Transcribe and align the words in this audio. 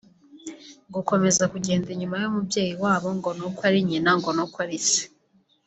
gukomeza 0.93 1.43
kugenda 1.53 1.87
inyuma 1.91 2.15
y’umubeyi 2.21 2.73
wayobye 2.81 3.11
ngo 3.17 3.29
ni 3.37 3.43
uko 3.47 3.59
ari 3.69 3.79
Nyina 3.87 4.11
ngo 4.17 4.29
ni 4.35 4.41
uko 4.45 4.57
ari 4.63 4.77
Se 4.87 5.03